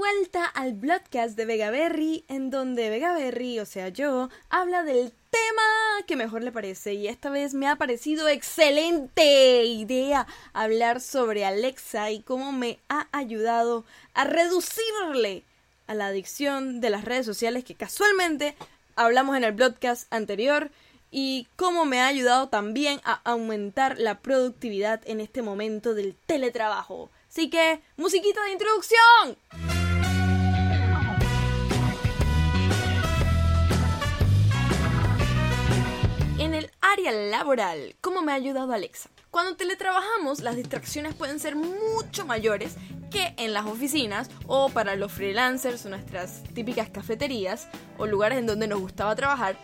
[0.00, 5.12] vuelta al Bloodcast de Vega Berry, en donde Vega Berry, o sea yo, habla del
[5.28, 5.62] tema
[6.06, 6.94] que mejor le parece.
[6.94, 13.08] Y esta vez me ha parecido excelente idea hablar sobre Alexa y cómo me ha
[13.12, 13.84] ayudado
[14.14, 15.42] a reducirle
[15.86, 18.56] a la adicción de las redes sociales que casualmente
[18.96, 20.70] hablamos en el Bloodcast anterior
[21.10, 27.10] y cómo me ha ayudado también a aumentar la productividad en este momento del teletrabajo.
[27.28, 29.69] Así que, musiquita de introducción.
[36.40, 39.10] En el área laboral, ¿cómo me ha ayudado Alexa?
[39.30, 42.76] Cuando teletrabajamos, las distracciones pueden ser mucho mayores
[43.10, 47.68] que en las oficinas o para los freelancers nuestras típicas cafeterías
[47.98, 49.58] o lugares en donde nos gustaba trabajar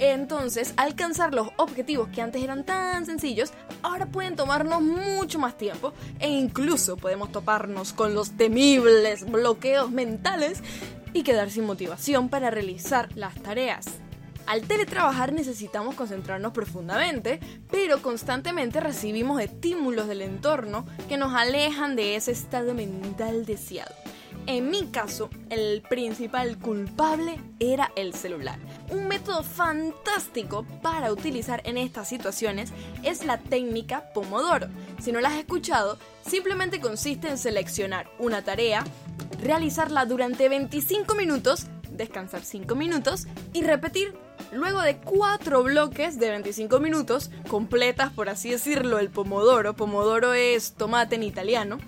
[0.00, 3.52] entonces, alcanzar los objetivos que antes eran tan sencillos,
[3.82, 10.60] ahora pueden tomarnos mucho más tiempo e incluso podemos toparnos con los temibles bloqueos mentales
[11.12, 13.86] y quedar sin motivación para realizar las tareas.
[14.46, 22.14] Al teletrabajar necesitamos concentrarnos profundamente, pero constantemente recibimos estímulos del entorno que nos alejan de
[22.14, 23.92] ese estado mental deseado.
[24.46, 28.60] En mi caso, el principal culpable era el celular.
[28.90, 34.68] Un método fantástico para utilizar en estas situaciones es la técnica Pomodoro.
[35.00, 38.84] Si no la has escuchado, simplemente consiste en seleccionar una tarea,
[39.42, 44.14] realizarla durante 25 minutos, descansar 5 minutos y repetir
[44.52, 50.74] Luego de cuatro bloques de 25 minutos, completas por así decirlo el pomodoro, pomodoro es
[50.74, 51.78] tomate en italiano,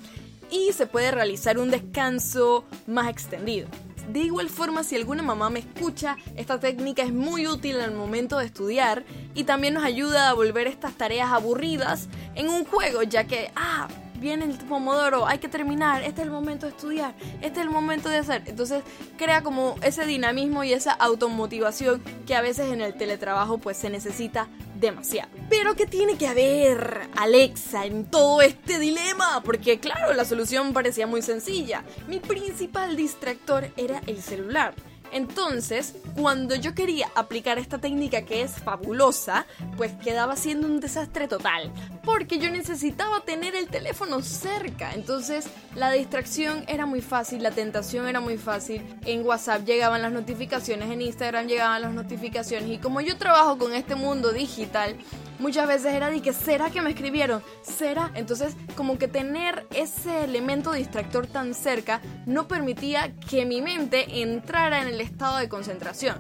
[0.51, 3.69] y se puede realizar un descanso más extendido.
[4.11, 8.39] De igual forma, si alguna mamá me escucha, esta técnica es muy útil al momento
[8.39, 13.25] de estudiar y también nos ayuda a volver estas tareas aburridas en un juego, ya
[13.25, 13.87] que, ah,
[14.19, 17.71] viene el pomodoro, hay que terminar, este es el momento de estudiar, este es el
[17.71, 18.43] momento de hacer.
[18.47, 18.83] Entonces
[19.17, 23.91] crea como ese dinamismo y esa automotivación que a veces en el teletrabajo pues se
[23.91, 24.49] necesita
[24.79, 25.31] demasiado.
[25.49, 29.43] Pero ¿qué tiene que haber Alexa en todo este dilema?
[29.45, 31.85] Porque claro, la solución parecía muy sencilla.
[32.07, 34.75] Mi principal distractor era el celular.
[35.13, 39.47] Entonces, cuando yo quería aplicar esta técnica que es fabulosa,
[39.77, 41.73] pues quedaba siendo un desastre total,
[42.05, 44.93] porque yo necesitaba tener el teléfono cerca.
[44.95, 48.83] Entonces, la distracción era muy fácil, la tentación era muy fácil.
[49.05, 53.75] En WhatsApp llegaban las notificaciones, en Instagram llegaban las notificaciones y como yo trabajo con
[53.75, 54.97] este mundo digital,
[55.39, 57.43] muchas veces era de que, ¿será que me escribieron?
[57.63, 58.11] ¿Será?
[58.15, 64.83] Entonces, como que tener ese elemento distractor tan cerca no permitía que mi mente entrara
[64.83, 66.17] en el estado de concentración.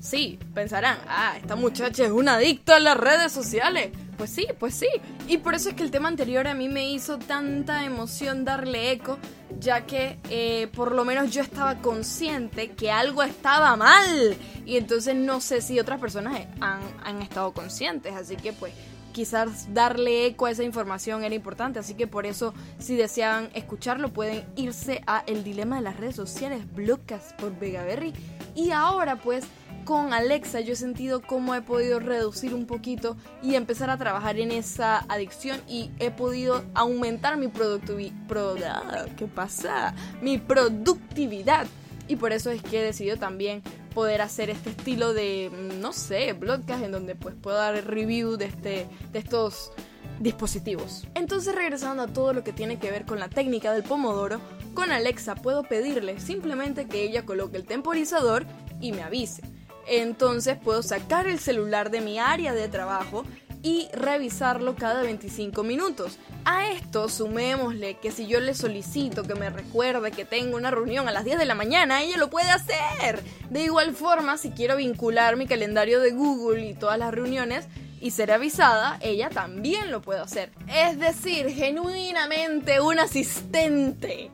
[0.00, 3.90] Sí, pensarán, ah, esta muchacha es una adicta a las redes sociales.
[4.20, 4.88] Pues sí, pues sí.
[5.28, 8.92] Y por eso es que el tema anterior a mí me hizo tanta emoción darle
[8.92, 9.16] eco,
[9.58, 14.36] ya que eh, por lo menos yo estaba consciente que algo estaba mal.
[14.66, 18.14] Y entonces no sé si otras personas han, han estado conscientes.
[18.14, 18.74] Así que pues
[19.14, 24.10] quizás darle eco a esa información era importante, así que por eso si desean escucharlo
[24.10, 28.12] pueden irse a El Dilema de las Redes Sociales, Blocas por Vegaberry.
[28.54, 29.46] Y ahora pues
[29.84, 34.38] con Alexa yo he sentido cómo he podido reducir un poquito y empezar a trabajar
[34.38, 38.82] en esa adicción y he podido aumentar mi productividad.
[38.88, 39.94] Ah, ¿Qué pasa?
[40.22, 41.66] Mi productividad.
[42.08, 43.62] Y por eso es que he decidido también
[43.94, 48.36] poder hacer este estilo de, mm, no sé, podcast en donde pues puedo dar review
[48.36, 49.72] de, este, de estos
[50.18, 51.06] dispositivos.
[51.14, 54.40] Entonces regresando a todo lo que tiene que ver con la técnica del pomodoro,
[54.74, 58.46] con Alexa puedo pedirle simplemente que ella coloque el temporizador
[58.80, 59.42] y me avise.
[59.90, 63.24] Entonces puedo sacar el celular de mi área de trabajo
[63.60, 66.16] y revisarlo cada 25 minutos.
[66.44, 71.08] A esto sumémosle que si yo le solicito que me recuerde que tengo una reunión
[71.08, 73.20] a las 10 de la mañana, ella lo puede hacer.
[73.50, 77.66] De igual forma, si quiero vincular mi calendario de Google y todas las reuniones,
[78.00, 80.50] y ser avisada, ella también lo puede hacer.
[80.74, 84.30] Es decir, genuinamente un asistente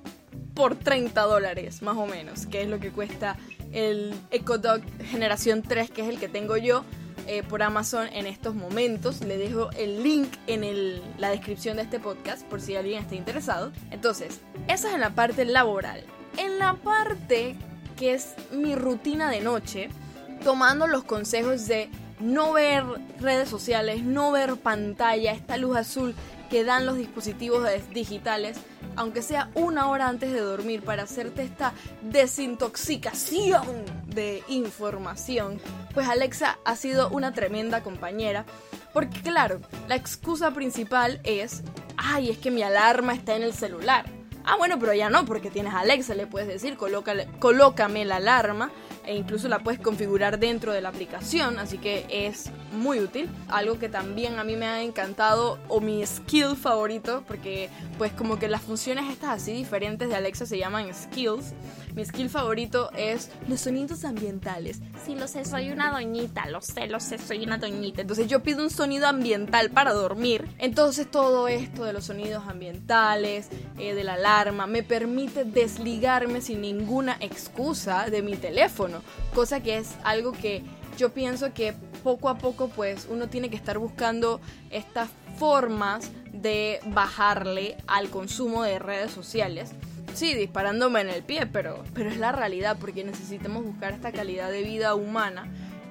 [0.54, 3.36] por 30 dólares, más o menos, que es lo que cuesta
[3.76, 6.82] el EcoDog generación 3, que es el que tengo yo
[7.26, 9.20] eh, por Amazon en estos momentos.
[9.20, 13.72] Le dejo el link en la descripción de este podcast por si alguien está interesado.
[13.90, 16.02] Entonces, esa es en la parte laboral.
[16.38, 17.54] En la parte
[17.98, 19.90] que es mi rutina de noche,
[20.42, 22.82] tomando los consejos de no ver
[23.20, 26.14] redes sociales, no ver pantalla, esta luz azul
[26.48, 28.56] que dan los dispositivos digitales,
[28.96, 31.72] aunque sea una hora antes de dormir, para hacerte esta
[32.02, 35.60] desintoxicación de información,
[35.94, 38.44] pues Alexa ha sido una tremenda compañera.
[38.92, 41.62] Porque claro, la excusa principal es,
[41.96, 44.06] ay, es que mi alarma está en el celular.
[44.48, 48.70] Ah, bueno, pero ya no, porque tienes Alexa, le puedes decir, colócame la alarma
[49.04, 53.28] e incluso la puedes configurar dentro de la aplicación, así que es muy útil.
[53.48, 58.38] Algo que también a mí me ha encantado o mi skill favorito, porque pues como
[58.38, 61.54] que las funciones estas así diferentes de Alexa se llaman skills.
[61.94, 64.80] Mi skill favorito es los sonidos ambientales.
[65.04, 68.02] Sí, lo sé, soy una doñita, lo sé, lo sé, soy una doñita.
[68.02, 70.46] Entonces yo pido un sonido ambiental para dormir.
[70.58, 73.48] Entonces todo esto de los sonidos ambientales,
[73.78, 79.00] eh, de la alarma, me permite desligarme sin ninguna excusa de mi teléfono.
[79.34, 80.62] Cosa que es algo que
[80.98, 84.40] yo pienso que poco a poco pues uno tiene que estar buscando
[84.70, 85.08] estas
[85.38, 86.10] formas
[86.40, 89.72] de bajarle al consumo de redes sociales.
[90.14, 94.50] Sí, disparándome en el pie, pero, pero es la realidad porque necesitamos buscar esta calidad
[94.50, 95.46] de vida humana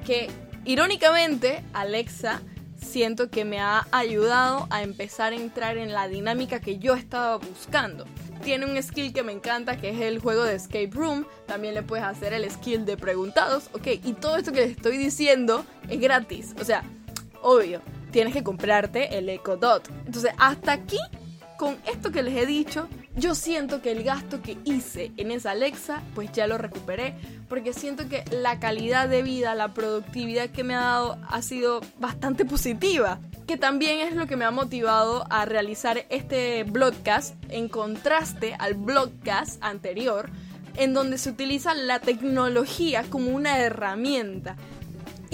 [0.06, 0.30] que
[0.66, 2.42] irónicamente Alexa
[2.76, 7.38] siento que me ha ayudado a empezar a entrar en la dinámica que yo estaba
[7.38, 8.06] buscando
[8.46, 11.26] tiene un skill que me encanta, que es el juego de Escape Room.
[11.48, 13.70] También le puedes hacer el skill de preguntados.
[13.74, 16.54] Ok, y todo esto que les estoy diciendo es gratis.
[16.62, 16.84] O sea,
[17.42, 17.82] obvio,
[18.16, 19.90] tienes que comprarte el Echo Dot.
[20.06, 21.00] Entonces, hasta aquí,
[21.58, 25.52] con esto que les he dicho, yo siento que el gasto que hice en esa
[25.52, 27.14] Alexa, pues ya lo recuperé.
[27.50, 31.82] Porque siento que la calidad de vida, la productividad que me ha dado ha sido
[32.00, 37.68] bastante positiva que también es lo que me ha motivado a realizar este blogcast en
[37.68, 40.30] contraste al blogcast anterior,
[40.78, 44.56] en donde se utiliza la tecnología como una herramienta.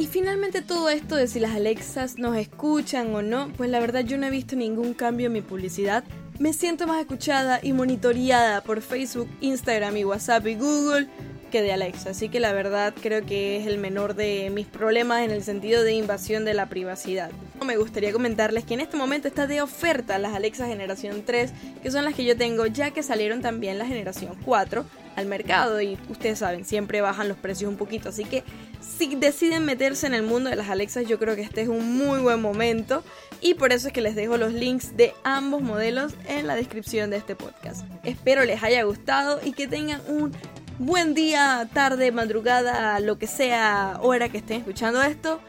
[0.02, 4.02] Y finalmente todo esto de si las Alexas nos escuchan o no, pues la verdad
[4.04, 6.04] yo no he visto ningún cambio en mi publicidad.
[6.40, 11.08] Me siento más escuchada y monitoreada por Facebook, Instagram y WhatsApp y Google
[11.52, 15.22] que de Alexa, así que la verdad creo que es el menor de mis problemas
[15.22, 17.30] en el sentido de invasión de la privacidad.
[17.64, 21.54] Me gustaría comentarles que en este momento está de oferta las Alexa generación 3,
[21.84, 24.84] que son las que yo tengo ya que salieron también la generación 4
[25.16, 28.44] al mercado y ustedes saben, siempre bajan los precios un poquito, así que
[28.80, 31.98] si deciden meterse en el mundo de las Alexas, yo creo que este es un
[31.98, 33.04] muy buen momento
[33.42, 37.10] y por eso es que les dejo los links de ambos modelos en la descripción
[37.10, 37.86] de este podcast.
[38.04, 40.32] Espero les haya gustado y que tengan un
[40.80, 45.40] buen día, tarde, madrugada, lo que sea, hora que estén escuchando esto.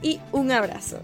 [0.00, 1.00] Y un abrazo.